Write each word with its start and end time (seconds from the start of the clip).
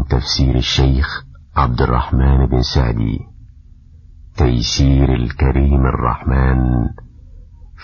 من 0.00 0.06
تفسير 0.06 0.56
الشيخ 0.56 1.24
عبد 1.56 1.82
الرحمن 1.82 2.46
بن 2.46 2.62
سعدي. 2.62 3.18
تيسير 4.36 5.14
الكريم 5.14 5.86
الرحمن 5.86 6.58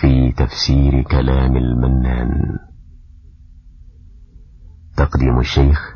في 0.01 0.33
تفسير 0.37 1.03
كلام 1.03 1.57
المنان. 1.57 2.31
تقديم 4.97 5.39
الشيخ 5.39 5.95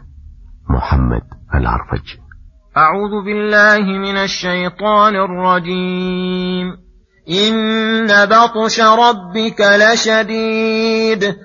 محمد 0.70 1.22
العرفج. 1.54 2.17
أعوذ 2.76 3.24
بالله 3.24 3.98
من 3.98 4.16
الشيطان 4.16 5.14
الرجيم. 5.14 6.66
إن 7.30 8.06
بطش 8.06 8.80
ربك 8.80 9.60
لشديد. 9.60 11.37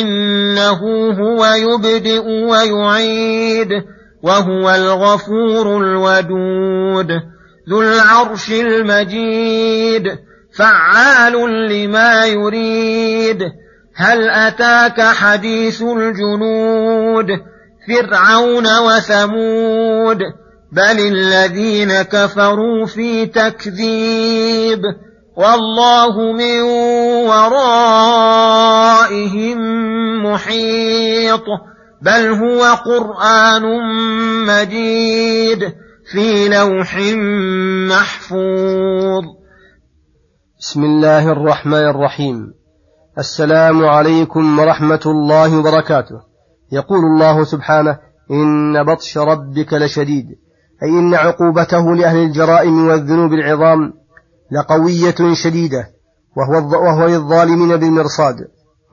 إنه 0.00 0.80
هو 1.12 1.44
يبدئ 1.44 2.24
ويعيد. 2.50 3.95
وهو 4.22 4.70
الغفور 4.70 5.76
الودود 5.76 7.10
ذو 7.70 7.82
العرش 7.82 8.50
المجيد 8.50 10.18
فعال 10.56 11.32
لما 11.68 12.26
يريد. 12.26 13.42
هل 13.96 14.30
أتاك 14.30 15.00
حديث 15.00 15.82
الجنود 15.82 17.26
فرعون 17.88 18.78
وثمود 18.78 20.18
بل 20.72 20.98
الذين 20.98 22.02
كفروا 22.02 22.86
في 22.86 23.26
تكذيب 23.26 24.80
والله 25.36 26.32
من 26.32 26.62
ورائهم 27.28 28.36
محيط. 30.26 31.44
بل 32.02 32.28
هو 32.28 32.62
قرآن 32.74 33.62
مجيد 34.46 35.58
في 36.12 36.48
لوح 36.48 36.96
محفوظ. 37.90 39.24
بسم 40.60 40.84
الله 40.84 41.32
الرحمن 41.32 41.88
الرحيم. 41.88 42.54
السلام 43.18 43.84
عليكم 43.84 44.58
ورحمة 44.58 45.00
الله 45.06 45.58
وبركاته. 45.58 46.20
يقول 46.72 46.98
الله 46.98 47.44
سبحانه 47.44 47.98
إن 48.30 48.84
بطش 48.84 49.18
ربك 49.18 49.72
لشديد 49.72 50.26
أي 50.82 50.88
إن 50.88 51.14
عقوبته 51.14 51.94
لأهل 51.94 52.18
الجرائم 52.18 52.88
والذنوب 52.88 53.32
العظام 53.32 53.92
لقوية 54.52 55.34
شديدة 55.34 55.88
وهو, 56.36 56.68
وهو 56.68 57.06
للظالمين 57.06 57.76
بالمرصاد. 57.76 58.36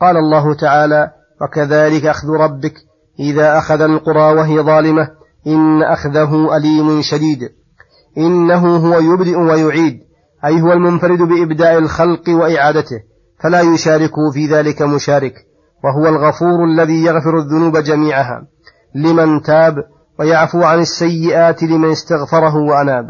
قال 0.01 0.17
الله 0.17 0.55
تعالى 0.55 1.11
وكذلك 1.41 2.05
أخذ 2.05 2.29
ربك 2.29 2.73
إذا 3.19 3.57
أخذ 3.57 3.81
القرى 3.81 4.33
وهي 4.33 4.59
ظالمة 4.59 5.09
إن 5.47 5.83
أخذه 5.83 6.57
أليم 6.57 7.01
شديد. 7.01 7.39
إنه 8.17 8.77
هو 8.77 8.99
يبدئ 8.99 9.37
ويعيد 9.37 9.99
أي 10.45 10.61
هو 10.61 10.73
المنفرد 10.73 11.17
بإبداء 11.17 11.77
الخلق 11.77 12.29
وإعادته 12.29 12.99
فلا 13.43 13.61
يشارك 13.61 14.11
في 14.33 14.47
ذلك 14.47 14.81
مشارك. 14.81 15.33
وهو 15.83 16.07
الغفور 16.07 16.65
الذي 16.65 17.03
يغفر 17.03 17.37
الذنوب 17.37 17.77
جميعها. 17.77 18.47
لمن 18.95 19.41
تاب 19.41 19.75
ويعفو 20.19 20.63
عن 20.63 20.79
السيئات 20.79 21.63
لمن 21.63 21.91
استغفره 21.91 22.55
وأناب. 22.55 23.05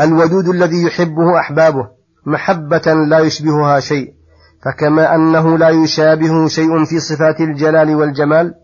الودود 0.00 0.48
الذي 0.48 0.82
يحبه 0.82 1.40
أحبابه 1.40 1.88
محبة 2.26 2.94
لا 3.08 3.18
يشبهها 3.18 3.80
شيء. 3.80 4.16
فكما 4.64 5.14
أنه 5.14 5.58
لا 5.58 5.68
يشابه 5.68 6.48
شيء 6.48 6.84
في 6.84 7.00
صفات 7.00 7.40
الجلال 7.40 7.94
والجمال 7.94 8.54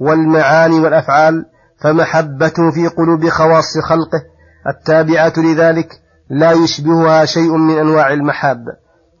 والمعاني 0.00 0.80
والأفعال 0.80 1.44
فمحبته 1.80 2.70
في 2.70 2.88
قلوب 2.88 3.28
خواص 3.28 3.78
خلقه. 3.78 4.22
التابعة 4.68 5.32
لذلك 5.36 5.88
لا 6.30 6.52
يشبهها 6.52 7.24
شيء 7.24 7.56
من 7.56 7.78
أنواع 7.78 8.12
المحاب. 8.12 8.58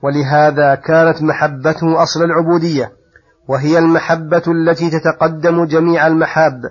ولهذا 0.02 0.74
كانت 0.74 1.22
محبته 1.22 2.02
أصل 2.02 2.22
العبودية 2.22 2.92
وهي 3.48 3.78
المحبة 3.78 4.42
التي 4.48 4.90
تتقدم 4.90 5.64
جميع 5.64 6.06
المحاب 6.06 6.62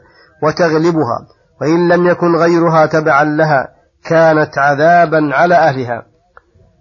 وتغلبها 0.44 1.28
وإن 1.62 1.90
لم 1.90 2.08
يكن 2.08 2.36
غيرها 2.36 2.86
تبعا 2.86 3.24
لها 3.24 3.68
كانت 4.06 4.58
عذابا 4.58 5.30
على 5.34 5.56
أهلها. 5.56 6.06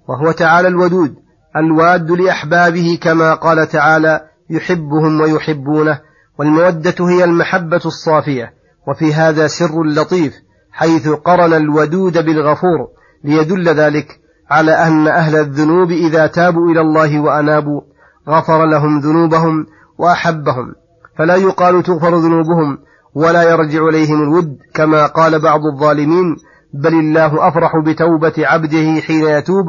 وهو 0.09 0.33
تعالى 0.33 0.69
الودود 0.69 1.15
الواد 1.57 2.11
لأحبابه 2.11 2.99
كما 3.03 3.35
قال 3.35 3.69
تعالى 3.69 4.21
يحبهم 4.51 5.21
ويحبونه. 5.21 6.01
والمودة 6.39 6.95
هي 7.09 7.25
المحبة 7.25 7.81
الصافية 7.87 8.53
وفي 8.89 9.15
هذا 9.15 9.47
سر 9.47 9.85
لطيف 9.85 10.33
حيث 10.73 11.09
قرن 11.09 11.53
الودود 11.53 12.13
بالغفور 12.25 12.89
ليدل 13.25 13.69
ذلك 13.69 14.07
على 14.51 14.73
أن 14.73 15.09
أهل 15.09 15.37
الذنوب 15.37 15.91
إذا 15.91 16.27
تابوا 16.27 16.71
إلى 16.71 16.81
الله 16.81 17.21
وأنابوا 17.21 17.81
غفر 18.29 18.65
لهم 18.65 19.01
ذنوبهم 19.01 19.67
وأحبهم. 19.99 20.75
فلا 21.19 21.37
يقال 21.37 21.83
تغفر 21.83 22.15
ذنوبهم 22.15 22.79
ولا 23.15 23.43
يرجع 23.43 23.89
إليهم 23.89 24.23
الود 24.23 24.59
كما 24.75 25.07
قال 25.07 25.43
بعض 25.43 25.61
الظالمين 25.75 26.37
بل 26.75 26.95
الله 26.95 27.49
أفرح 27.49 27.73
بتوبة 27.87 28.33
عبده 28.39 29.01
حين 29.01 29.25
يتوب 29.25 29.65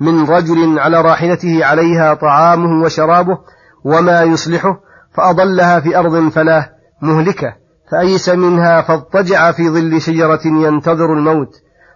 من 0.00 0.24
رجل 0.24 0.78
على 0.78 1.00
راحلته 1.00 1.64
عليها 1.64 2.14
طعامه 2.14 2.84
وشرابه 2.84 3.38
وما 3.84 4.22
يصلحه 4.22 4.80
فأضلها 5.14 5.80
في 5.80 5.96
أرض 5.98 6.28
فلاه 6.28 6.68
مهلكة 7.02 7.54
فأيس 7.90 8.28
منها 8.28 8.82
فاضطجع 8.82 9.52
في 9.52 9.70
ظل 9.70 10.00
شجرة 10.00 10.40
ينتظر 10.44 11.12
الموت. 11.12 11.50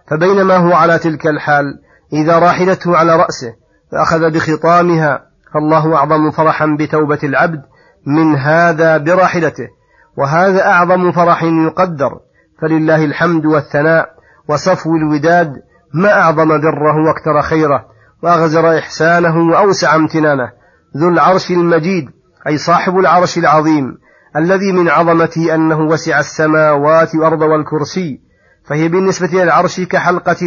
فبينما 0.09 0.57
هو 0.57 0.73
على 0.73 0.99
تلك 0.99 1.27
الحال 1.27 1.65
إذا 2.13 2.39
راحلته 2.39 2.97
على 2.97 3.15
رأسه 3.15 3.53
فأخذ 3.91 4.31
بخطامها 4.31 5.19
فالله 5.53 5.95
أعظم 5.95 6.31
فرحا 6.31 6.77
بتوبة 6.79 7.19
العبد 7.23 7.61
من 8.07 8.35
هذا 8.35 8.97
براحلته. 8.97 9.67
وهذا 10.17 10.65
أعظم 10.65 11.11
فرح 11.11 11.43
يقدر. 11.43 12.19
فلله 12.61 13.05
الحمد 13.05 13.45
والثناء 13.45 14.09
وصفو 14.49 14.95
الوداد 14.95 15.53
ما 15.93 16.21
أعظم 16.21 16.47
بره 16.47 17.07
وأكثر 17.07 17.41
خيره. 17.41 17.85
وأغزر 18.23 18.77
إحسانه 18.77 19.37
وأوسع 19.51 19.95
امتنانه. 19.95 20.51
ذو 20.97 21.09
العرش 21.09 21.51
المجيد. 21.51 22.09
أي 22.47 22.57
صاحب 22.57 22.97
العرش 22.97 23.37
العظيم 23.37 23.97
الذي 24.35 24.71
من 24.71 24.89
عظمته 24.89 25.55
أنه 25.55 25.79
وسع 25.79 26.19
السماوات 26.19 27.15
والأرض 27.15 27.41
والكرسي 27.41 28.21
فهي 28.65 28.87
بالنسبة 28.87 29.27
إلى 29.27 29.43
العرش 29.43 29.81
كحلقة 29.81 30.37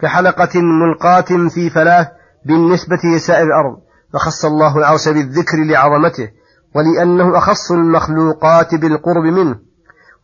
كحلقة 0.00 0.60
ملقاة 0.60 1.48
في 1.48 1.70
فلاة 1.70 2.12
بالنسبة 2.46 2.98
لسائر 3.16 3.46
الأرض 3.46 3.76
فخص 4.12 4.44
الله 4.44 4.78
العرش 4.78 5.08
بالذكر 5.08 5.56
لعظمته 5.64 6.28
ولأنه 6.74 7.38
أخص 7.38 7.72
المخلوقات 7.72 8.74
بالقرب 8.74 9.24
منه. 9.24 9.56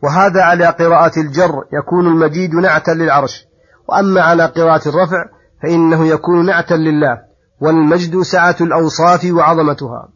وهذا 0.02 0.42
على 0.42 0.66
قراءة 0.66 1.20
الجر 1.20 1.52
يكون 1.72 2.06
المجيد 2.06 2.54
نعتا 2.54 2.90
للعرش. 2.90 3.44
وأما 3.88 4.20
على 4.20 4.46
قراءة 4.46 4.88
الرفع 4.88 5.24
فإنه 5.62 6.06
يكون 6.06 6.46
نعتا 6.46 6.74
لله 6.74 7.18
والمجد 7.60 8.20
سعة 8.20 8.56
الأوصاف 8.60 9.24
وعظمتها. 9.24 10.08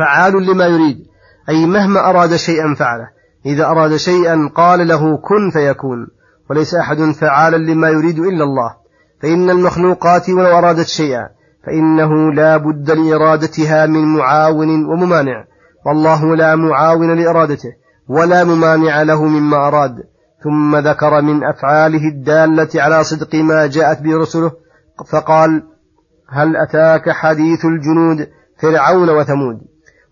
فعال 0.00 0.46
لما 0.46 0.66
يريد. 0.66 0.96
أي 1.48 1.66
مهما 1.66 2.10
أراد 2.10 2.36
شيئا 2.36 2.74
فعله. 2.74 3.08
إذا 3.46 3.66
أراد 3.66 3.96
شيئا 3.96 4.50
قال 4.54 4.88
له 4.88 5.16
كن 5.16 5.50
فيكون. 5.52 6.06
وليس 6.50 6.74
أحد 6.74 6.98
فعالا 7.20 7.56
لما 7.56 7.88
يريد 7.88 8.18
إلا 8.18 8.44
الله. 8.44 8.76
فإن 9.22 9.50
المخلوقات 9.50 10.30
ولو 10.30 10.58
أرادت 10.58 10.86
شيئا 10.86 11.28
فإنه 11.66 12.32
لا 12.32 12.56
بد 12.56 12.90
لإرادتها 12.90 13.86
من 13.86 14.16
معاون 14.16 14.84
وممانع. 14.84 15.44
والله 15.86 16.36
لا 16.36 16.56
معاون 16.56 17.18
لإرادته 17.18 17.70
ولا 18.08 18.44
ممانع 18.44 19.02
له 19.02 19.24
مما 19.24 19.56
أراد. 19.68 19.94
ثم 20.44 20.76
ذكر 20.76 21.22
من 21.22 21.44
أفعاله 21.44 22.08
الدالة 22.08 22.68
على 22.74 23.04
صدق 23.04 23.34
ما 23.34 23.66
جاءت 23.66 24.02
به 24.02 24.16
رسله 24.16 24.52
فقال 25.12 25.62
هل 26.28 26.56
أتاك 26.56 27.10
حديث 27.10 27.64
الجنود 27.64 28.28
فرعون 28.62 29.10
وثمود؟ 29.10 29.60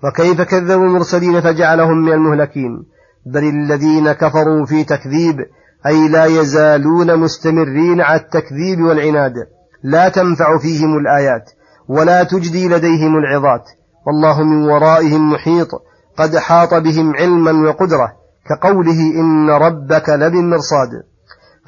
وكيف 0.04 0.40
كذبوا 0.40 0.86
المرسلين 0.86 1.40
فجعلهم 1.40 2.04
من 2.04 2.12
المهلكين؟ 2.12 2.84
بل 3.26 3.44
الذين 3.44 4.12
كفروا 4.12 4.66
في 4.66 4.84
تكذيب 4.84 5.36
أي 5.86 6.08
لا 6.08 6.24
يزالون 6.24 7.16
مستمرين 7.16 8.00
على 8.00 8.20
التكذيب 8.20 8.80
والعناد. 8.80 9.34
لا 9.82 10.08
تنفع 10.08 10.58
فيهم 10.58 10.98
الآيات 10.98 11.50
ولا 11.88 12.22
تجدي 12.22 12.68
لديهم 12.68 13.16
العظات. 13.16 13.64
والله 14.06 14.42
من 14.42 14.68
ورائهم 14.70 15.32
محيط 15.32 15.68
قد 16.18 16.36
حاط 16.36 16.74
بهم 16.74 17.16
علما 17.16 17.68
وقدرة 17.68 18.12
كقوله 18.48 19.00
إن 19.20 19.50
ربك 19.50 20.08
لبالمرصاد. 20.08 20.90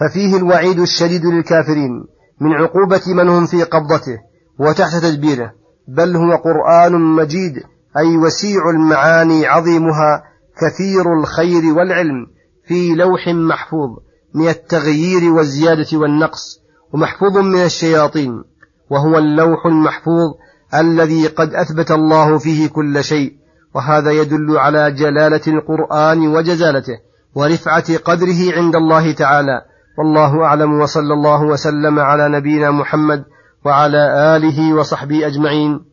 ففيه 0.00 0.36
الوعيد 0.36 0.78
الشديد 0.80 1.26
للكافرين 1.26 2.04
من 2.40 2.52
عقوبة 2.52 3.02
من 3.06 3.28
هم 3.28 3.46
في 3.46 3.62
قبضته 3.62 4.18
وتحت 4.58 5.02
تدبيره 5.02 5.52
بل 5.88 6.16
هو 6.16 6.36
قرآن 6.36 6.92
مجيد. 6.92 7.62
أي 7.96 8.16
وسيع 8.16 8.70
المعاني 8.70 9.46
عظيمها 9.46 10.22
كثير 10.60 11.14
الخير 11.18 11.74
والعلم 11.78 12.26
في 12.66 12.94
لوح 12.94 13.28
محفوظ 13.28 13.90
من 14.34 14.48
التغيير 14.48 15.32
والزيادة 15.32 15.98
والنقص 15.98 16.60
ومحفوظ 16.92 17.38
من 17.38 17.64
الشياطين 17.64 18.44
وهو 18.90 19.18
اللوح 19.18 19.66
المحفوظ 19.66 20.34
الذي 20.74 21.26
قد 21.26 21.54
أثبت 21.54 21.90
الله 21.90 22.38
فيه 22.38 22.68
كل 22.68 23.04
شيء 23.04 23.32
وهذا 23.74 24.10
يدل 24.10 24.58
على 24.58 24.90
جلالة 24.92 25.40
القرآن 25.48 26.28
وجزالته 26.28 26.98
ورفعة 27.34 27.96
قدره 27.96 28.52
عند 28.56 28.76
الله 28.76 29.12
تعالى. 29.12 29.62
والله 29.98 30.44
أعلم 30.44 30.80
وصلى 30.80 31.14
الله 31.14 31.42
وسلم 31.42 31.98
على 31.98 32.28
نبينا 32.28 32.70
محمد 32.70 33.24
وعلى 33.64 34.36
آله 34.36 34.74
وصحبه 34.74 35.26
أجمعين. 35.26 35.89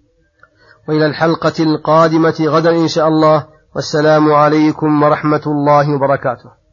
وإلى 0.87 1.05
الحلقة 1.05 1.63
القادمة 1.63 2.35
غدا 2.41 2.69
إن 2.69 2.87
شاء 2.87 3.07
الله 3.07 3.45
والسلام 3.75 4.31
عليكم 4.31 5.03
ورحمة 5.03 5.41
الله 5.47 5.95
وبركاته. 5.95 6.66